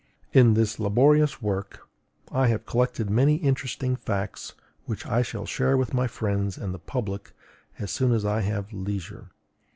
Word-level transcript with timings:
In 0.33 0.55
this 0.55 0.79
laborious 0.79 1.43
work, 1.43 1.87
I 2.31 2.47
have 2.47 2.65
collected 2.65 3.07
many 3.07 3.35
interesting 3.35 3.95
facts 3.95 4.55
which 4.85 5.05
I 5.05 5.21
shall 5.21 5.45
share 5.45 5.77
with 5.77 5.93
my 5.93 6.07
friends 6.07 6.57
and 6.57 6.73
the 6.73 6.79
public 6.79 7.33
as 7.77 7.91
soon 7.91 8.11
as 8.11 8.25
I 8.25 8.41
have 8.41 8.73
leisure. 8.73 9.29